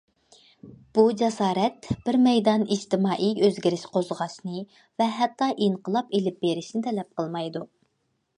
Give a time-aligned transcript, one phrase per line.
[0.97, 4.65] بۇ جاسارەت بىر مەيدان ئىجتىمائىي ئۆزگىرىش قوزغاشنى
[5.03, 7.65] ۋە ھەتتا ئىنقىلاب ئېلىپ بېرىشنى تەلەپ قىلمايدۇ.